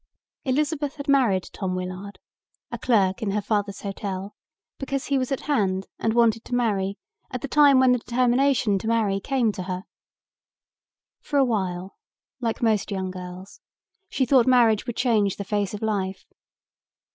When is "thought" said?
14.25-14.47